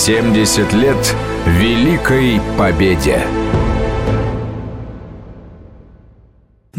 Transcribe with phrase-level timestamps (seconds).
[0.00, 3.20] 70 лет Великой Победе.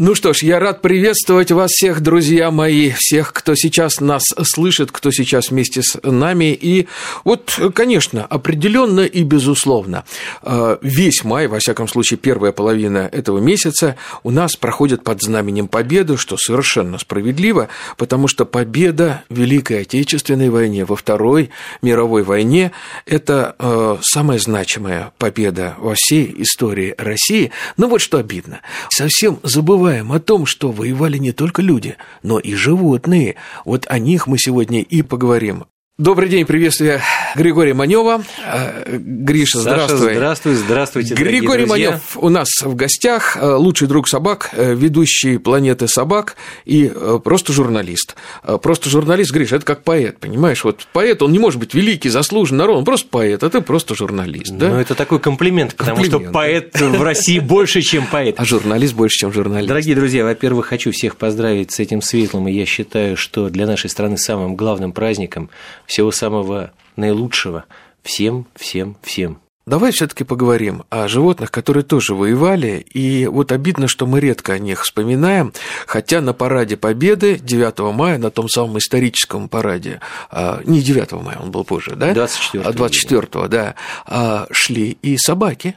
[0.04, 4.90] Ну что ж, я рад приветствовать вас всех, друзья мои, всех, кто сейчас нас слышит,
[4.90, 6.58] кто сейчас вместе с нами.
[6.60, 6.88] И
[7.22, 10.04] вот, конечно, определенно и безусловно,
[10.42, 13.94] э, весь май, во всяком случае, первая половина этого месяца
[14.24, 20.50] у нас проходит под знаменем Победы, что совершенно справедливо, потому что победа в Великой Отечественной
[20.50, 22.72] войне, во Второй мировой войне–
[23.06, 27.52] это э, самая значимая победа во всей истории России.
[27.76, 32.38] Но вот что обидно, совсем забываем забываем о том, что воевали не только люди, но
[32.38, 33.36] и животные.
[33.64, 35.64] Вот о них мы сегодня и поговорим.
[35.98, 37.02] Добрый день, приветствие
[37.36, 38.22] Григория Манева.
[38.44, 40.14] Э, Гриша, Саша, здравствуй.
[40.14, 45.88] здравствуй, здравствуйте, Григорий Манев у нас в гостях, э, лучший друг собак, э, ведущий планеты
[45.88, 46.92] собак и
[47.24, 48.16] просто журналист.
[48.62, 50.64] Просто журналист, Гриша, это как поэт, понимаешь?
[50.64, 53.94] Вот поэт, он не может быть великий, заслуженный народ, он просто поэт, а ты просто
[53.94, 54.68] журналист, да?
[54.68, 56.24] Ну, это такой комплимент, потому комплимент.
[56.24, 58.36] что поэт в России больше, чем поэт.
[58.38, 59.68] А журналист больше, чем журналист.
[59.68, 63.90] Дорогие друзья, во-первых, хочу всех поздравить с этим светлым, и я считаю, что для нашей
[63.90, 65.50] страны самым главным праздником
[65.86, 67.64] всего самого наилучшего
[68.02, 69.38] всем, всем, всем.
[69.64, 74.58] Давай все-таки поговорим о животных, которые тоже воевали, и вот обидно, что мы редко о
[74.58, 75.52] них вспоминаем,
[75.86, 81.38] хотя на параде Победы 9 мая, на том самом историческом параде, а, не 9 мая,
[81.40, 82.12] он был позже, да?
[82.12, 85.76] 24 24 да, а, шли и собаки,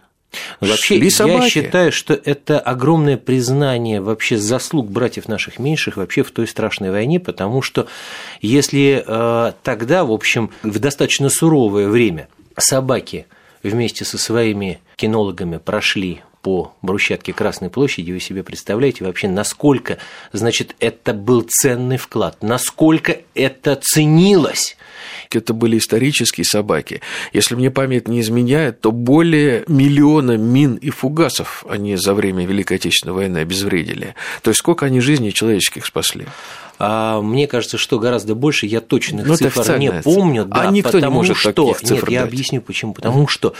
[0.59, 6.47] Вообще, я считаю, что это огромное признание вообще заслуг братьев наших меньших вообще в той
[6.47, 7.87] страшной войне, потому что
[8.41, 13.27] если э, тогда, в общем, в достаточно суровое время собаки
[13.63, 19.97] вместе со своими кинологами прошли по брусчатке Красной площади, вы себе представляете вообще, насколько,
[20.31, 24.74] значит, это был ценный вклад, насколько это ценилось
[25.33, 27.01] это были исторические собаки.
[27.33, 32.77] Если мне память не изменяет, то более миллиона мин и фугасов они за время Великой
[32.77, 34.15] Отечественной войны обезвредили.
[34.41, 36.25] То есть сколько они жизней человеческих спасли?
[36.77, 40.45] А мне кажется, что гораздо больше я точных Но цифр не помню.
[40.45, 41.53] Да, а никто потому не может что...
[41.53, 42.11] таких цифр Нет, дать.
[42.11, 42.93] я объясню почему.
[42.93, 43.27] Потому угу.
[43.27, 43.53] что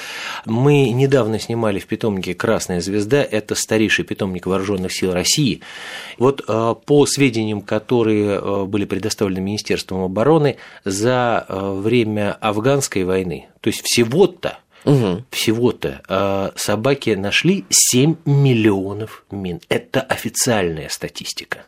[0.46, 5.62] мы недавно снимали в питомнике «Красная звезда», это старейший питомник вооруженных сил России.
[6.18, 13.48] Вот а, по сведениям, которые а, были предоставлены Министерством обороны, за а, время афганской войны,
[13.62, 15.24] то есть всего-то Угу.
[15.31, 19.59] Всего-то собаки нашли 7 миллионов мин.
[19.68, 21.66] Это официальная статистика.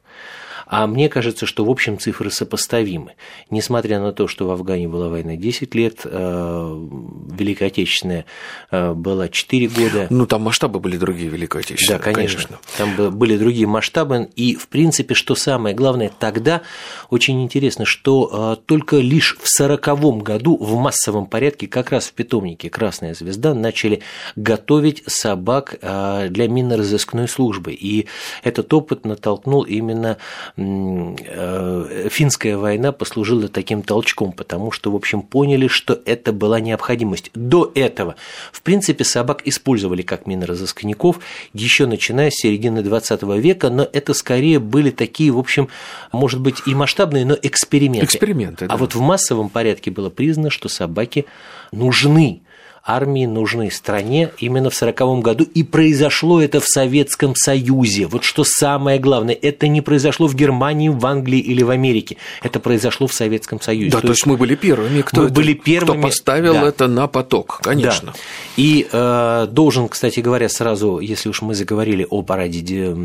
[0.67, 3.13] А мне кажется, что в общем цифры сопоставимы.
[3.49, 6.87] Несмотря на то, что в Афгане была война 10 лет, э,
[7.31, 8.25] Великая Отечественная
[8.71, 10.07] э, была 4 года.
[10.09, 11.99] Ну, там масштабы были другие Великой Отечественной.
[11.99, 12.43] Да, конечно.
[12.43, 12.57] конечно.
[12.77, 14.29] Там были другие масштабы.
[14.35, 16.61] И, в принципе, что самое главное, тогда
[17.09, 22.13] очень интересно, что э, только лишь в 1940 году в массовом порядке, как раз в
[22.13, 24.01] питомнике «Красная звезда», начали
[24.35, 27.73] готовить собак для минно-розыскной службы.
[27.73, 28.07] И
[28.43, 30.17] этот опыт натолкнул именно
[30.57, 37.29] финская война послужила таким толчком, потому что, в общем, поняли, что это была необходимость.
[37.35, 38.15] До этого,
[38.51, 41.19] в принципе, собак использовали как миноразыскников,
[41.53, 45.69] еще начиная с середины 20 века, но это скорее были такие, в общем,
[46.11, 48.05] может быть, и масштабные, но эксперименты.
[48.05, 48.73] Эксперименты, а да.
[48.73, 51.27] А вот в массовом порядке было признано, что собаки
[51.71, 52.41] нужны
[52.87, 58.07] армии нужны стране именно в 1940 году, и произошло это в Советском Союзе.
[58.07, 62.59] Вот что самое главное, это не произошло в Германии, в Англии или в Америке, это
[62.59, 63.91] произошло в Советском Союзе.
[63.91, 66.67] Да, то, то есть мы были первыми, кто, мы были первыми, кто поставил да.
[66.67, 68.13] это на поток, конечно.
[68.13, 68.19] Да.
[68.55, 72.95] И э, должен, кстати говоря, сразу, если уж мы заговорили о параде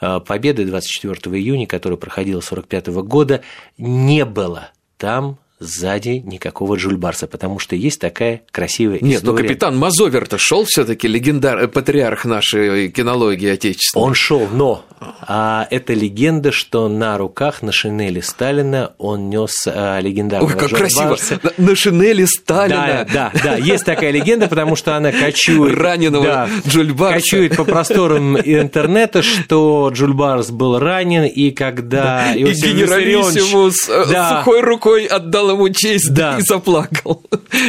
[0.00, 3.42] э, Победы 24 июня, который проходил с 1945 года,
[3.76, 9.42] не было там сзади никакого Джульбарса, потому что есть такая красивая Нет, история.
[9.42, 14.04] но капитан Мазовер-то шел все-таки легендар, э, патриарх нашей кинологии отечественной.
[14.04, 19.98] Он шел, но а, это легенда, что на руках на шинели Сталина он нес а,
[20.00, 21.38] легендарного Ой, как Джульбарса.
[21.38, 21.52] красиво!
[21.58, 23.06] На шинели Сталина!
[23.12, 25.76] Да, да, да, есть такая легенда, потому что она кочует...
[25.76, 27.14] Раненого да, Джульбарса.
[27.14, 31.98] Кочует по просторам интернета, что Джульбарс был ранен, и когда...
[32.28, 32.34] Да.
[32.34, 34.38] И генералиссимус э, да.
[34.38, 36.38] сухой рукой отдал отдал ему честь да.
[36.38, 37.22] и заплакал.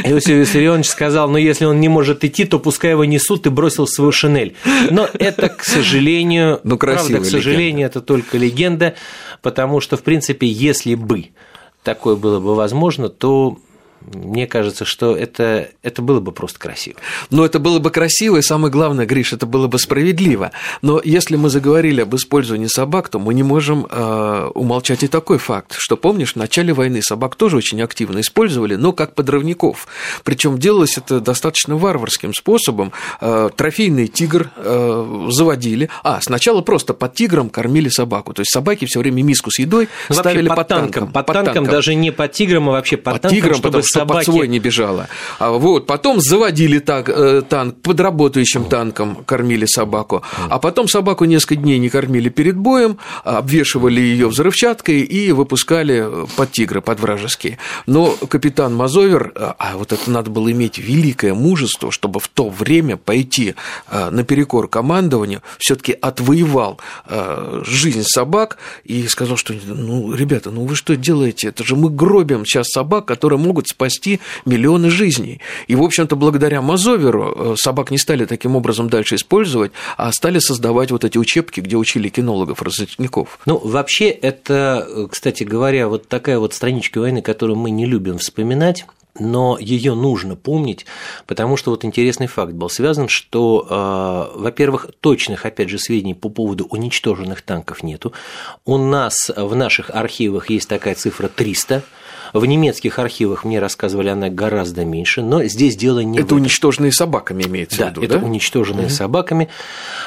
[0.03, 3.87] Иосиф Виссарионович сказал, ну, если он не может идти, то пускай его несут, и бросил
[3.87, 4.55] свою шинель.
[4.89, 7.99] Но это, к сожалению, ну, правда, к сожалению, легенда.
[7.99, 8.95] это только легенда,
[9.41, 11.27] потому что, в принципе, если бы
[11.83, 13.57] такое было бы возможно, то
[14.01, 16.97] Мне кажется, что это, это было бы просто красиво.
[17.29, 20.51] Но это было бы красиво, и самое главное, Гриш, это было бы справедливо.
[20.81, 25.37] Но если мы заговорили об использовании собак, то мы не можем э, умолчать и такой
[25.37, 29.87] факт, что, помнишь, в начале войны собак тоже очень активно использовали, но как подрывников.
[30.23, 32.93] Причем делалось это достаточно варварским способом.
[33.19, 35.89] Э, трофейный тигр э, заводили.
[36.03, 38.33] А, сначала просто под тигром кормили собаку.
[38.33, 41.11] То есть собаки все время миску с едой ну, ставили под, под танком.
[41.11, 43.83] Под, под танком, танком, даже не под тигром, а вообще под, под танком, тигром, чтобы
[43.91, 44.25] собаки...
[44.25, 45.07] под свой не бежала.
[45.39, 51.25] А вот, потом заводили так, э, танк, под работающим танком кормили собаку, а потом собаку
[51.25, 57.57] несколько дней не кормили перед боем, обвешивали ее взрывчаткой и выпускали под тигры, под вражеские.
[57.85, 62.49] Но капитан Мазовер, а, а вот это надо было иметь великое мужество, чтобы в то
[62.49, 63.55] время пойти
[63.87, 70.75] а, наперекор командованию, все-таки отвоевал а, жизнь собак и сказал, что ну, ребята, ну вы
[70.75, 71.49] что делаете?
[71.49, 75.39] Это же мы гробим сейчас собак, которые могут спасти миллионы жизней.
[75.67, 80.39] И, в общем-то, благодаря Мазоверу э, собак не стали таким образом дальше использовать, а стали
[80.39, 83.39] создавать вот эти учебки, где учили кинологов, разочников.
[83.45, 88.17] Ну, вообще, это, э, кстати говоря, вот такая вот страничка войны, которую мы не любим
[88.17, 88.85] вспоминать,
[89.17, 90.85] но ее нужно помнить,
[91.25, 96.27] потому что вот интересный факт был связан, что, э, во-первых, точных, опять же, сведений по
[96.27, 98.11] поводу уничтоженных танков нету.
[98.65, 101.83] У нас в наших архивах есть такая цифра 300,
[102.33, 107.43] в немецких архивах мне рассказывали, она гораздо меньше, но здесь дело не Это уничтоженные собаками
[107.43, 108.25] имеется да, в виду, это да?
[108.25, 108.93] уничтоженные угу.
[108.93, 109.49] собаками,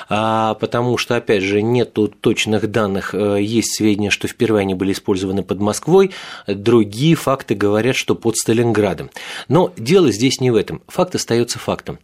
[0.09, 4.93] а, потому что, опять же, нету точных данных, э, есть сведения, что впервые они были
[4.93, 6.11] использованы под Москвой,
[6.47, 9.11] другие факты говорят, что под Сталинградом.
[9.49, 10.83] Но дело здесь не в этом.
[10.89, 11.99] Факт остается фактом.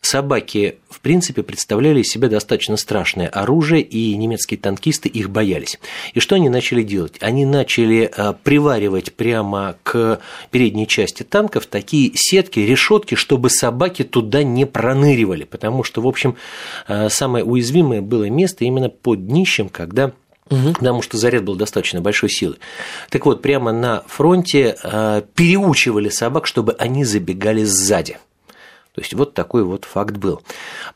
[0.00, 5.78] Собаки, в принципе, представляли из себя достаточно страшное оружие, и немецкие танкисты их боялись.
[6.14, 7.16] И что они начали делать?
[7.20, 10.20] Они начали э, приваривать прямо к
[10.50, 16.36] передней части танков такие сетки, решетки, чтобы собаки туда не проныривали, потому что, в общем,
[16.88, 20.12] э, самое уязвимое было место именно под днищем, когда
[20.50, 20.72] Угу.
[20.74, 22.56] Потому что заряд был достаточно большой силы.
[23.08, 28.18] Так вот, прямо на фронте э, переучивали собак, чтобы они забегали сзади.
[28.94, 30.42] То есть вот такой вот факт был.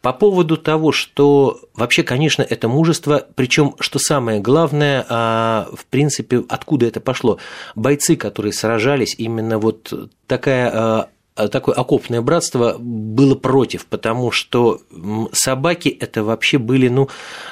[0.02, 6.44] По поводу того, что вообще, конечно, это мужество, причем, что самое главное, а, в принципе,
[6.48, 7.38] откуда это пошло?
[7.74, 9.92] Бойцы, которые сражались, именно вот
[10.26, 14.80] такая а, такое окопное братство было против, потому что
[15.32, 17.08] собаки это вообще были, ну,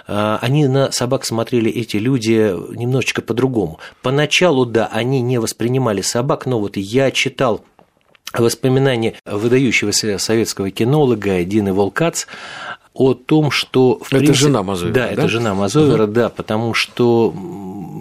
[0.06, 3.78] а, они на собак смотрели, эти люди, немножечко по-другому.
[4.02, 7.64] Поначалу, да, они не воспринимали собак, но вот я читал
[8.40, 12.26] воспоминания выдающегося советского кинолога Дины Волкац
[12.94, 13.98] о том, что...
[13.98, 15.00] В это принципе, жена Мазовера, да?
[15.00, 16.12] Да, это жена Мазовера, угу.
[16.12, 17.34] да, потому что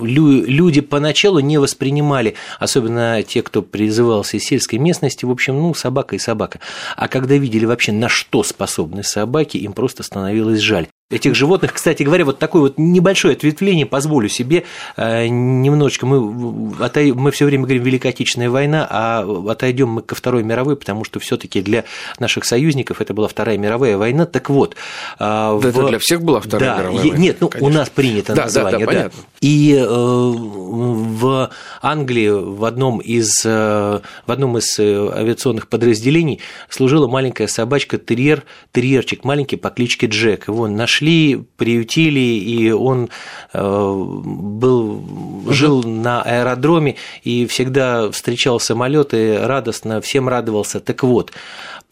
[0.01, 6.15] люди поначалу не воспринимали, особенно те, кто призывался из сельской местности, в общем, ну, собака
[6.15, 6.59] и собака.
[6.95, 11.73] А когда видели вообще, на что способны собаки, им просто становилось жаль этих животных.
[11.73, 14.63] Кстати говоря, вот такое вот небольшое ответвление позволю себе
[14.97, 16.05] э, немножечко.
[16.05, 21.03] Мы, мы все время говорим Великая Отечественная война, а отойдем мы ко Второй мировой, потому
[21.03, 21.85] что все-таки для
[22.19, 24.25] наших союзников это была Вторая мировая война.
[24.25, 24.75] Так вот.
[25.19, 25.77] А, да в...
[25.77, 27.17] Это для всех была Вторая да, мировая война.
[27.17, 27.67] Нет, ну конечно.
[27.67, 28.85] у нас принято да, название.
[28.85, 29.11] Да, да, да.
[29.41, 31.51] И э, в
[31.81, 36.39] Англии в одном из, э, в одном из авиационных подразделений
[36.69, 40.47] служила маленькая собачка терьер, терьерчик маленький по кличке Джек.
[40.47, 43.09] Его нашли нашли, приютили, и он
[43.53, 45.03] э, был,
[45.49, 50.79] жил на аэродроме и всегда встречал самолеты, радостно всем радовался.
[50.79, 51.31] Так вот,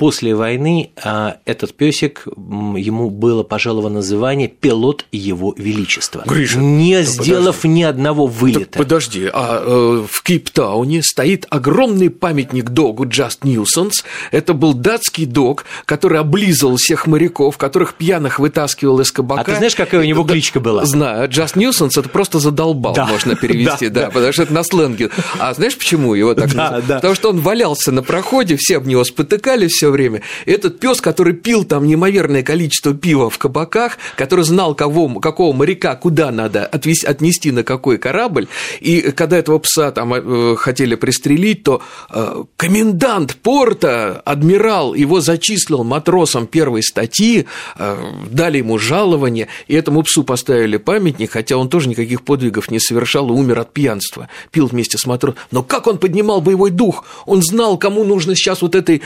[0.02, 7.04] После войны а, этот песик ему было пожаловано звание пилот его величества, Гриша, не да
[7.04, 7.68] сделав подожди.
[7.68, 8.62] ни одного вылета.
[8.62, 14.04] Так подожди, а э, в Кейптауне стоит огромный памятник догу Just Nuisance.
[14.32, 19.42] Это был датский дог, который облизывал всех моряков, которых пьяных вытаскивал из кабака.
[19.42, 20.84] А ты знаешь, какая у него кличка была?
[20.84, 21.30] Знаю.
[21.30, 23.06] Just Nuisance это просто задолбал, да.
[23.06, 25.12] можно перевести, да, да, потому что это на сленге.
[25.38, 26.88] А знаешь, почему его так называют?
[26.88, 30.22] Потому что он валялся на проходе, все об него спотыкали все время.
[30.46, 35.96] Этот пес, который пил там неимоверное количество пива в кабаках, который знал, кого, какого моряка
[35.96, 38.48] куда надо отвести, отнести на какой корабль,
[38.80, 45.84] и когда этого пса там э, хотели пристрелить, то э, комендант порта, адмирал, его зачислил
[45.84, 47.46] матросом первой статьи,
[47.78, 47.98] э,
[48.30, 53.30] дали ему жалование, и этому псу поставили памятник, хотя он тоже никаких подвигов не совершал
[53.30, 55.40] и умер от пьянства, пил вместе с матросом.
[55.52, 57.06] Но как он поднимал боевой дух?
[57.26, 59.02] Он знал, кому нужно сейчас вот этой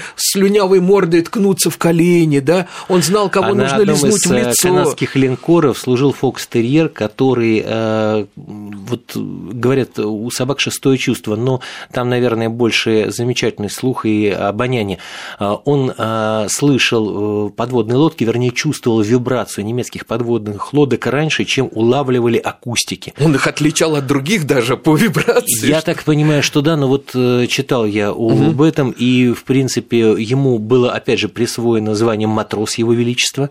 [0.65, 2.67] слюнявой мордой ткнуться в колени, да?
[2.89, 4.67] Он знал, кого а нужно лизнуть в лицо.
[4.67, 12.49] канадских линкоров служил фокстерьер, который, э, вот говорят, у собак шестое чувство, но там, наверное,
[12.49, 14.99] больше замечательный слух и обоняние.
[15.39, 22.37] Э, он э, слышал подводные лодки, вернее, чувствовал вибрацию немецких подводных лодок раньше, чем улавливали
[22.37, 23.13] акустики.
[23.19, 25.67] Он их отличал от других даже по вибрации.
[25.67, 27.11] Я так понимаю, что да, но вот
[27.49, 28.49] читал я угу.
[28.49, 33.49] об этом, и, в принципе, ему было, опять же, присвоено звание матрос его величества.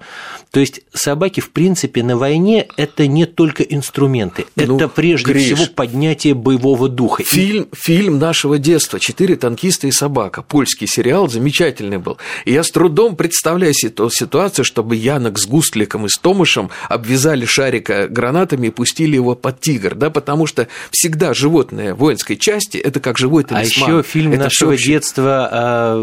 [0.51, 5.45] То есть собаки, в принципе, на войне это не только инструменты, ну, это прежде Гриш,
[5.45, 7.23] всего поднятие боевого духа.
[7.25, 12.19] Фильм, фильм нашего детства «Четыре танкиста и собака», польский сериал, замечательный был.
[12.45, 18.09] И я с трудом представляю ситуацию, чтобы Янок с Густликом и с Томышем обвязали шарика
[18.09, 23.19] гранатами и пустили его под тигр, да, потому что всегда животное воинской части– это как
[23.19, 23.91] живой талисман.
[23.91, 25.97] А еще фильм это нашего детства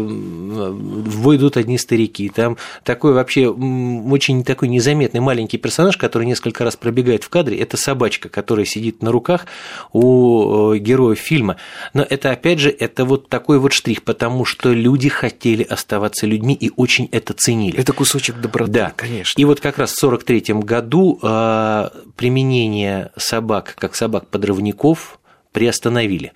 [0.92, 6.76] «В идут одни старики», там такой вообще очень такой незаметный маленький персонаж, который несколько раз
[6.76, 9.46] пробегает в кадре, это собачка, которая сидит на руках
[9.92, 11.56] у э, героев фильма.
[11.94, 16.54] Но это, опять же, это вот такой вот штрих, потому что люди хотели оставаться людьми
[16.54, 17.78] и очень это ценили.
[17.78, 18.92] Это кусочек доброты, да.
[18.96, 19.40] конечно.
[19.40, 25.18] И вот как раз в 1943 году э, применение собак как собак-подрывников
[25.52, 26.32] приостановили.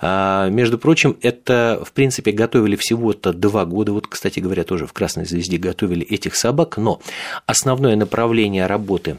[0.00, 3.92] А, между прочим, это, в принципе, готовили всего-то два года.
[3.92, 7.00] Вот, кстати говоря, тоже в «Красной звезде» готовили этих собак, но
[7.46, 9.18] основное направление работы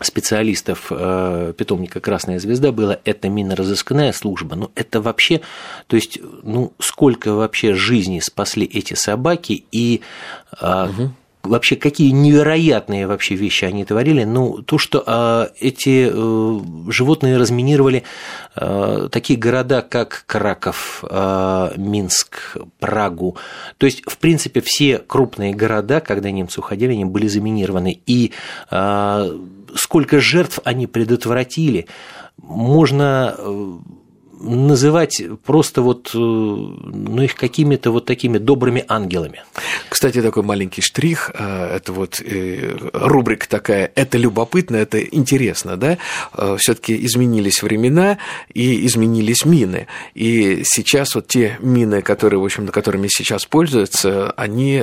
[0.00, 4.54] специалистов э, питомника «Красная звезда» было это минно-розыскная служба.
[4.54, 5.40] Но это вообще,
[5.86, 10.02] то есть, ну, сколько вообще жизней спасли эти собаки и
[10.60, 14.24] угу вообще какие невероятные вообще вещи они творили.
[14.24, 18.04] Ну, то, что э, эти э, животные разминировали
[18.56, 23.36] э, такие города, как Краков, э, Минск, Прагу.
[23.78, 28.00] То есть, в принципе, все крупные города, когда немцы уходили, они были заминированы.
[28.06, 28.32] И
[28.70, 29.38] э,
[29.74, 31.86] сколько жертв они предотвратили,
[32.38, 33.36] можно
[34.40, 39.42] называть просто вот, э, ну, их какими-то вот такими добрыми ангелами.
[39.88, 45.98] Кстати, такой маленький штрих, э, это вот э, рубрика такая, это любопытно, это интересно, да,
[46.58, 48.18] все таки изменились времена
[48.52, 54.82] и изменились мины, и сейчас вот те мины, которые, в общем, которыми сейчас пользуются, они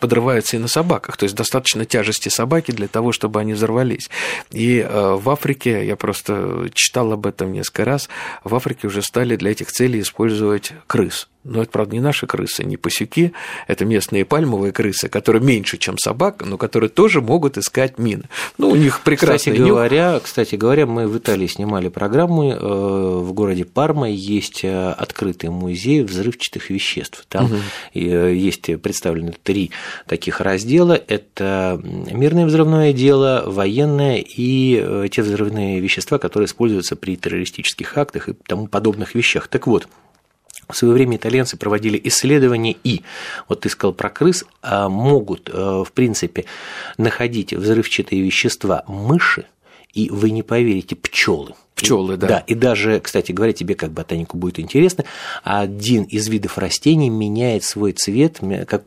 [0.00, 4.10] подрываются и на собаках, то есть достаточно тяжести собаки для того, чтобы они взорвались.
[4.50, 8.08] И в Африке, я просто читал об этом несколько раз,
[8.44, 11.28] в Африке уже стали для этих целей использовать крыс.
[11.42, 13.32] Но это, правда, не наши крысы, не пасюки,
[13.66, 18.24] это местные пальмовые крысы, которые меньше, чем собака, но которые тоже могут искать мины.
[18.58, 23.32] Ну, у них прекрасный кстати говоря, Кстати говоря, мы в Италии снимали программу, э, в
[23.32, 27.24] городе Парма есть э, открытый музей взрывчатых веществ.
[27.28, 27.56] Там угу.
[27.94, 29.70] есть представлены три
[30.06, 30.92] таких раздела.
[30.92, 38.34] Это мирное взрывное дело, военное и те взрывные вещества, которые используются при террористических актах и
[38.34, 39.48] тому подобных вещах.
[39.48, 39.88] Так вот,
[40.70, 43.02] в свое время итальянцы проводили исследования и,
[43.48, 46.44] вот ты сказал про крыс, а, могут, э, в принципе,
[46.98, 49.46] находить взрывчатые вещества мыши,
[49.92, 51.54] и вы не поверите, пчелы.
[51.74, 52.26] Пчелы, да.
[52.26, 55.04] Да, и даже, кстати говоря, тебе как ботанику будет интересно,
[55.42, 58.40] один из видов растений меняет свой цвет,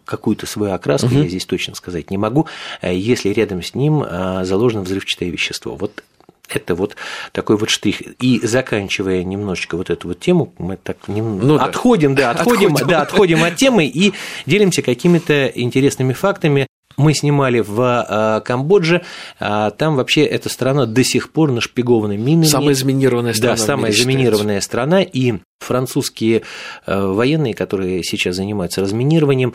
[0.06, 1.16] какую-то свою окраску, угу.
[1.16, 2.48] я здесь точно сказать не могу,
[2.82, 5.76] э, если рядом с ним э, заложено взрывчатое вещество.
[5.76, 6.04] Вот
[6.50, 6.96] это вот
[7.32, 8.02] такой вот штрих.
[8.20, 11.40] И заканчивая немножечко вот эту вот тему, мы так нем...
[11.40, 12.88] ну, отходим, да, отходим, отходим.
[12.88, 14.14] Да, отходим от темы и
[14.46, 16.68] делимся какими-то интересными фактами.
[16.96, 19.02] Мы снимали в а, Камбодже,
[19.40, 22.46] а, там вообще эта страна до сих пор нашпигована минами.
[22.46, 23.56] Самая заминированная страна.
[23.56, 26.44] Да, самая заминированная страна, и французские
[26.86, 29.54] э, военные, которые сейчас занимаются разминированием,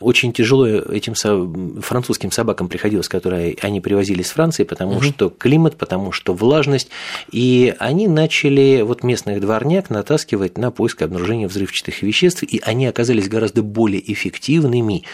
[0.00, 1.14] очень тяжело этим
[1.80, 5.02] французским собакам приходилось, которые они привозили из Франции, потому угу.
[5.02, 6.90] что климат, потому что влажность,
[7.30, 13.28] и они начали вот местных дворняк натаскивать на поиск обнаружения взрывчатых веществ, и они оказались
[13.28, 15.04] гораздо более эффективными,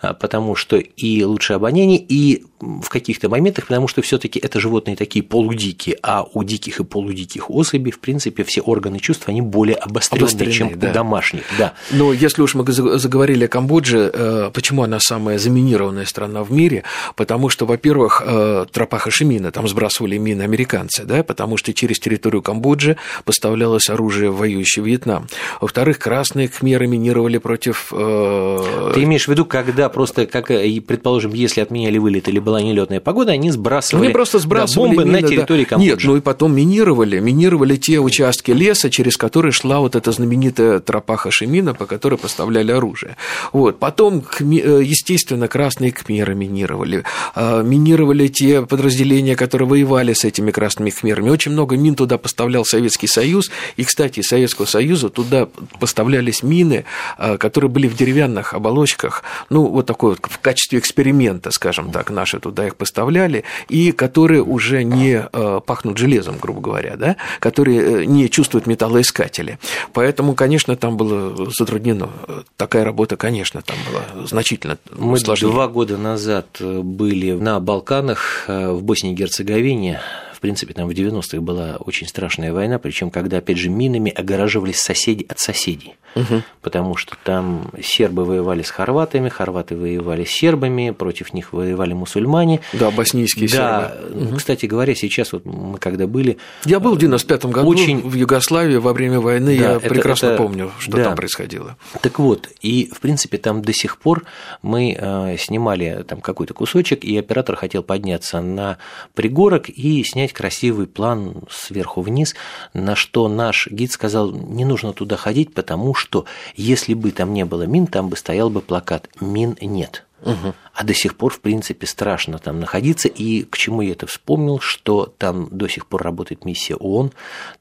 [0.00, 4.96] а, потому что и лучше обоняние, и в каких-то моментах, потому что все-таки это животные
[4.96, 9.76] такие полудикие, а у диких и полудиких особей, в принципе, все органы чувств, они более
[9.86, 10.90] обостренные, чем да.
[10.90, 11.42] у домашних.
[11.58, 11.74] Да.
[11.90, 16.84] Но если уж мы заговорили о Камбодже, э, почему она самая заминированная страна в мире?
[17.14, 22.42] Потому что, во-первых, э, тропа Хашимина, там сбрасывали мины американцы, да, потому что через территорию
[22.42, 25.28] Камбоджи поставлялось оружие в воюющий Вьетнам.
[25.60, 27.92] Во-вторых, красные кхмеры минировали против...
[27.92, 33.00] Э, Ты имеешь в виду, когда просто, как, предположим, если отменяли вылет или была нелетная
[33.00, 35.70] погода, они сбрасывали, они просто сбрасывали бомбы мины, на территории да.
[35.70, 35.90] Камбоджи?
[35.90, 40.80] Нет, ну и потом минировали, минировали те участки леса, через которые шла вот эта знаменитая
[40.80, 43.16] тропа Хашимина, по которой поставляли оружие.
[43.52, 43.78] Вот.
[43.78, 44.42] Потом, э,
[44.82, 47.04] естественно, красные кхмеры минировали,
[47.34, 51.30] а, минировали те подразделения, которые воевали с этими красными кхмерами.
[51.30, 56.84] Очень много мин туда поставлял Советский Союз, и, кстати, из Советского Союза туда поставлялись мины,
[57.18, 62.10] а, которые были в деревянных оболочках, ну, вот такой вот в качестве эксперимента, скажем так,
[62.10, 68.02] наши туда их поставляли, и которые уже не а, пахнут железом, грубо говоря, да, которые
[68.02, 69.55] э, не чувствуют металлоискатели.
[69.92, 72.10] Поэтому, конечно, там было затруднено.
[72.56, 75.50] Такая работа, конечно, там была значительно Мы сложнее.
[75.50, 80.00] два года назад были на Балканах, э, в Боснии и Герцеговине,
[80.46, 85.26] принципе, там в 90-х была очень страшная война, причем когда, опять же, минами огораживались соседи
[85.28, 85.96] от соседей.
[86.14, 86.42] Угу.
[86.62, 92.60] Потому что там сербы воевали с хорватами, хорваты воевали с сербами, против них воевали мусульмане.
[92.72, 94.24] Да, боснийские да, сербы.
[94.24, 94.36] Угу.
[94.36, 96.38] Кстати говоря, сейчас вот мы когда были...
[96.64, 98.00] Я был в 95-м году очень...
[98.00, 100.36] в Югославии во время войны, да, я это, прекрасно это...
[100.36, 101.04] помню, что да.
[101.04, 101.76] там происходило.
[102.02, 104.22] Так вот, и, в принципе, там до сих пор
[104.62, 108.78] мы э, снимали там какой-то кусочек, и оператор хотел подняться на
[109.14, 112.34] пригорок и снять красивый план сверху вниз,
[112.74, 116.26] на что наш гид сказал, не нужно туда ходить, потому что
[116.56, 120.04] если бы там не было мин, там бы стоял бы плакат «Мин нет».
[120.22, 120.54] Угу.
[120.74, 123.08] А до сих пор, в принципе, страшно там находиться.
[123.08, 127.12] И к чему я это вспомнил, что там до сих пор работает миссия ООН,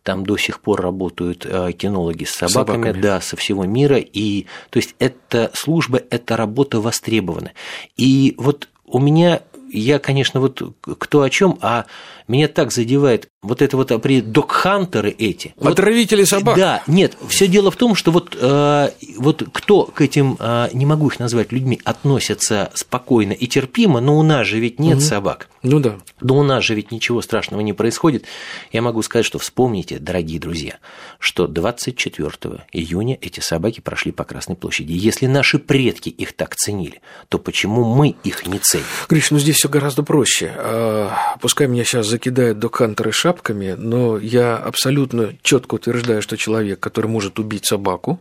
[0.04, 3.98] там до сих пор работают э, кинологи с собаками, собаками, да, со всего мира.
[4.00, 7.52] И то есть эта служба, эта работа востребована.
[7.96, 9.42] И вот у меня
[9.80, 10.62] я, конечно, вот
[11.00, 11.86] кто о чем, а
[12.28, 15.54] меня так задевает вот это вот при док-хантеры эти.
[15.62, 16.58] Отравители вот, собак.
[16.58, 20.86] Да, нет, все дело в том, что вот, э, вот кто к этим, э, не
[20.86, 25.06] могу их назвать людьми, относятся спокойно и терпимо, но у нас же ведь нет угу.
[25.06, 25.50] собак.
[25.66, 25.98] Ну да.
[26.22, 28.26] Но у нас же ведь ничего страшного не происходит.
[28.72, 30.78] Я могу сказать, что вспомните, дорогие друзья,
[31.20, 34.92] что 24 июня эти собаки прошли по Красной площади.
[34.92, 38.86] Если наши предки их так ценили, то почему мы их не ценим?
[39.10, 40.54] Гриш, ну здесь все гораздо проще.
[40.56, 47.08] А, пускай меня сейчас закидают док-хантеры шапками, но я абсолютно четко утверждаю, что человек, который
[47.08, 48.20] может убить собаку,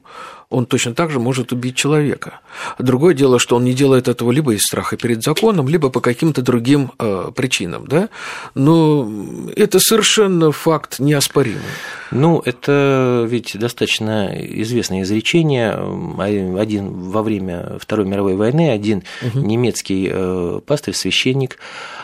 [0.51, 2.41] он точно так же может убить человека.
[2.79, 6.43] Другое дело, что он не делает этого либо из страха перед законом, либо по каким-то
[6.43, 8.09] другим э, причинам, да?
[8.55, 9.11] Но
[9.57, 11.63] это совершенно факт неоспоримый.
[12.11, 14.31] Ну, это ведь достаточно
[14.63, 15.73] известное изречение.
[16.19, 19.41] Один во время Второй мировой войны, один угу.
[19.41, 21.59] немецкий э, пастырь, священник,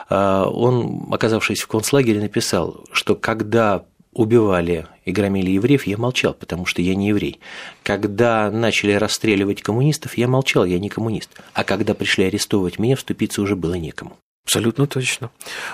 [0.08, 6.66] э, он, оказавшись в концлагере, написал, что когда убивали и громили евреев, я молчал, потому
[6.66, 7.40] что я не еврей.
[7.82, 11.30] Когда начали расстреливать коммунистов, я молчал, я не коммунист.
[11.54, 14.16] А когда пришли арестовывать меня, вступиться уже было некому.
[14.46, 15.30] Абсолютно точно.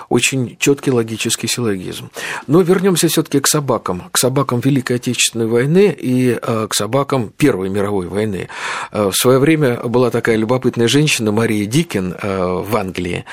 [0.09, 2.11] Очень четкий логический силлогизм.
[2.45, 7.69] Но вернемся все-таки к собакам, к собакам Великой Отечественной войны и э, к собакам Первой
[7.69, 8.49] мировой войны.
[8.91, 13.25] Э, в свое время была такая любопытная женщина Мария Дикин э, в Англии,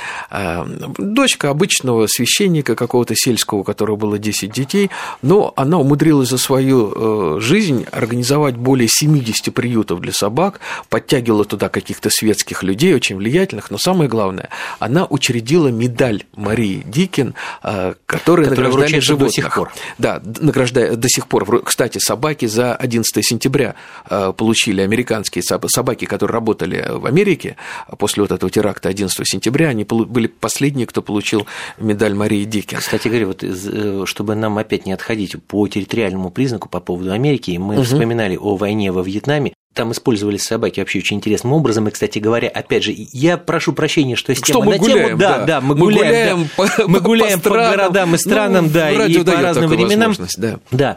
[0.98, 7.40] дочка обычного священника какого-то сельского, у которого было 10 детей, но она умудрилась за свою
[7.40, 13.78] жизнь организовать более 70 приютов для собак, подтягивала туда каких-то светских людей, очень влиятельных, но
[13.78, 19.28] самое главное, она учредила учредила медаль Марии Дикин, а, которая, которая награждали животных.
[19.28, 19.72] до сих пор.
[19.96, 21.62] Да, награждая до сих пор.
[21.64, 27.56] Кстати, собаки за 11 сентября а, получили американские собаки, которые работали в Америке
[27.98, 31.46] после вот этого теракта 11 сентября, они были последние, кто получил
[31.78, 32.78] медаль Марии Дикин.
[32.78, 37.56] Кстати говоря, вот э, чтобы нам опять не отходить по территориальному признаку по поводу Америки,
[37.58, 37.84] мы угу.
[37.84, 41.88] вспоминали о войне во Вьетнаме, там использовались собаки вообще очень интересным образом.
[41.88, 45.18] И, кстати говоря, опять же, я прошу прощения, что с что мы на гуляем, тему.
[45.18, 46.48] Да, да, да, мы, мы гуляем, да.
[46.56, 50.14] по, мы гуляем по, по, странам, городам и странам, ну, да, и по разным временам.
[50.36, 50.60] Да.
[50.70, 50.96] да.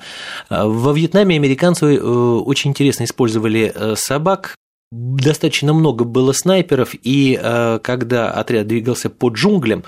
[0.50, 4.56] Во Вьетнаме американцы э, очень интересно использовали э, собак
[4.91, 9.84] достаточно много было снайперов, и э, когда отряд двигался по джунглям,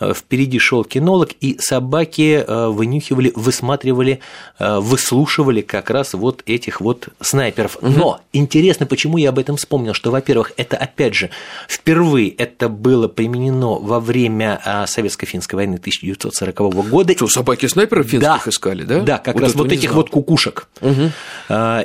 [0.00, 4.20] э, впереди шел кинолог, и собаки э, вынюхивали, высматривали,
[4.58, 7.78] выслушивали как раз вот этих вот снайперов.
[7.80, 11.30] Но интересно, почему я об этом вспомнил, что, во-первых, это опять же
[11.68, 16.56] впервые это было применено во время советско-финской войны 1940
[16.88, 17.14] года.
[17.14, 19.00] Что, собаки снайперов финских да, искали, да?
[19.00, 20.02] Да, как вот раз вот этих знал.
[20.02, 20.68] вот кукушек.
[20.80, 21.10] Угу.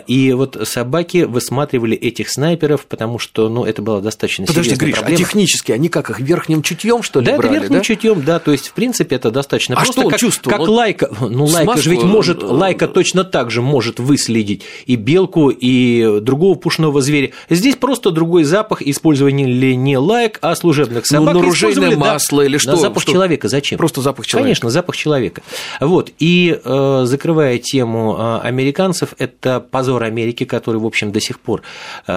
[0.07, 4.85] И вот собаки высматривали этих снайперов снайперов, потому что ну, это было достаточно Подожди, серьезная
[4.87, 5.15] Гриш, проблема.
[5.15, 7.55] а технически они как их верхним чутьем что ли да, брали?
[7.55, 7.83] это верхним да?
[7.83, 9.93] чутьем, да, то есть в принципе это достаточно а просто.
[9.93, 10.57] что он как, чувствовал?
[10.57, 14.95] Как лайка, ну лайка же ведь может, э, лайка точно так же может выследить и
[14.95, 17.31] белку, и другого пушного зверя.
[17.49, 21.33] Здесь просто другой запах, использование ли не лайк, а служебных собак.
[21.33, 22.71] Ну, наружейное масло да, или что?
[22.71, 23.11] На запах что?
[23.11, 23.77] человека, зачем?
[23.77, 24.45] Просто запах человека.
[24.45, 25.41] Конечно, запах человека.
[25.79, 31.39] Вот, и э, закрывая тему э, американцев, это позор Америки, который, в общем, до сих
[31.39, 31.61] пор,
[32.07, 32.11] э,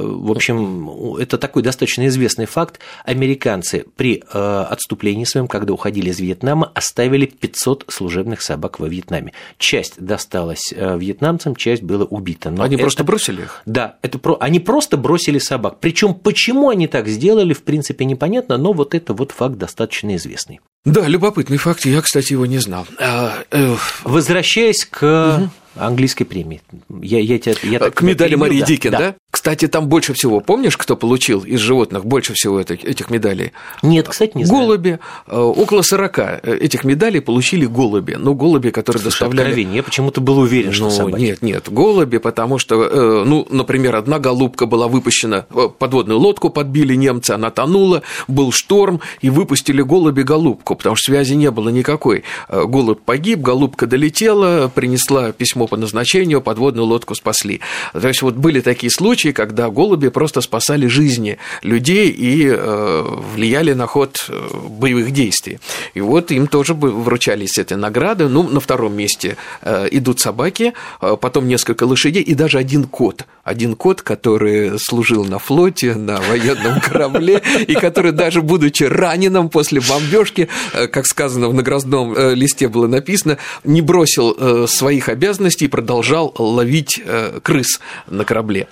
[0.00, 2.80] в общем, это такой достаточно известный факт.
[3.04, 9.32] Американцы при э, отступлении своем, когда уходили из Вьетнама, оставили 500 служебных собак во Вьетнаме.
[9.58, 12.50] Часть досталась э, вьетнамцам, часть была убита.
[12.50, 12.82] Но они это...
[12.82, 13.62] просто бросили их?
[13.66, 14.36] Да, это про...
[14.40, 15.78] они просто бросили собак.
[15.80, 20.60] Причем почему они так сделали, в принципе, непонятно, но вот это вот факт достаточно известный.
[20.84, 22.86] Да, любопытный факт, я, кстати, его не знал.
[22.98, 23.76] А, э...
[24.04, 25.50] Возвращаясь к угу.
[25.74, 26.62] английской премии.
[27.02, 28.98] Я, я тебя, я так к медали Марии Дикин, да?
[28.98, 29.14] да?
[29.38, 33.52] Кстати, там больше всего, помнишь, кто получил из животных больше всего этих, этих медалей?
[33.84, 34.64] Нет, кстати, не знаю.
[34.64, 34.98] Голуби.
[35.28, 38.16] Э, около 40 э, этих медалей получили голуби.
[38.18, 39.42] Ну, голуби, которые Слушай, доставляли...
[39.42, 39.76] Откровение.
[39.76, 41.22] Я почему-то был уверен, что ну, собаки.
[41.22, 45.42] Нет, нет, голуби, потому что, э, ну, например, одна голубка была выпущена,
[45.78, 51.52] подводную лодку подбили немцы, она тонула, был шторм, и выпустили голуби-голубку, потому что связи не
[51.52, 52.24] было никакой.
[52.48, 57.60] Голубь погиб, голубка долетела, принесла письмо по назначению, подводную лодку спасли.
[57.92, 63.04] То есть, вот были такие случаи, случаи, когда голуби просто спасали жизни людей и э,
[63.34, 64.48] влияли на ход э,
[64.80, 65.58] боевых действий.
[65.96, 68.28] И вот им тоже вручались эти награды.
[68.28, 73.24] Ну, на втором месте э, идут собаки, потом несколько лошадей и даже один кот.
[73.44, 79.80] Один кот, который служил на флоте, на военном корабле, и который даже будучи раненым после
[79.80, 80.48] бомбежки,
[80.92, 87.02] как сказано в наградном листе было написано, не бросил своих обязанностей и продолжал ловить
[87.42, 88.66] крыс на корабле.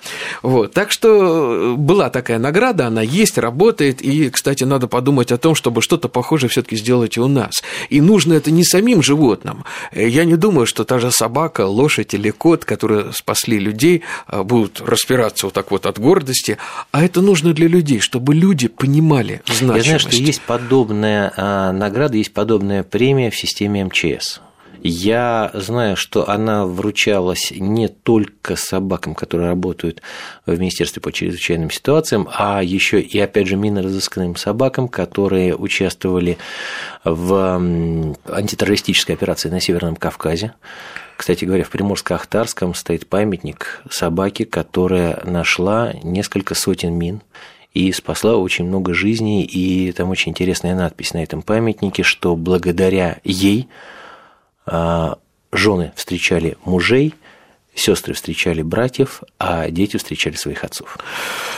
[0.47, 0.71] Вот.
[0.71, 5.55] Так что э, была такая награда, она есть, работает, и, кстати, надо подумать о том,
[5.55, 7.51] чтобы что-то похожее все таки сделать и у нас.
[7.89, 9.65] И нужно это не самим животным.
[9.91, 14.41] Э, я не думаю, что та же собака, лошадь или кот, которые спасли людей, э,
[14.41, 16.57] будут распираться вот так вот от гордости,
[16.93, 19.75] а это нужно для людей, чтобы люди понимали значимость.
[19.75, 24.39] Я знаю, что есть подобная награда, есть подобная премия в системе МЧС.
[24.83, 30.01] Я знаю, что она вручалась не только собакам, которые работают
[30.45, 36.37] в Министерстве по чрезвычайным ситуациям, а еще и, опять же, минно-розысканным собакам, которые участвовали
[37.03, 37.61] в
[38.25, 40.53] антитеррористической операции на Северном Кавказе.
[41.17, 47.21] Кстати говоря, в Приморско-Ахтарском стоит памятник собаке, которая нашла несколько сотен мин
[47.73, 49.43] и спасла очень много жизней.
[49.43, 53.67] И там очень интересная надпись на этом памятнике, что благодаря ей
[55.51, 57.13] жены встречали мужей,
[57.77, 60.97] сестры встречали братьев, а дети встречали своих отцов.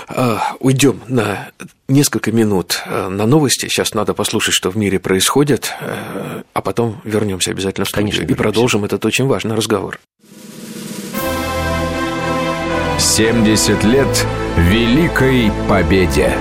[0.08, 1.52] А, уйдем на
[1.88, 3.68] несколько минут э, на новости.
[3.68, 8.32] Сейчас надо послушать, что в мире происходит, э, а потом вернемся обязательно в студию Конечно,
[8.32, 10.00] и продолжим этот очень важный разговор.
[13.00, 14.26] 70 лет
[14.58, 16.38] Великой Победе.